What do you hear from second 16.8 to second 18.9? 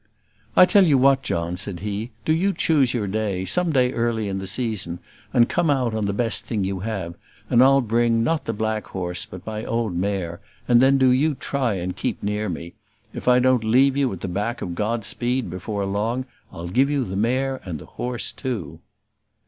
you the mare and the horse too."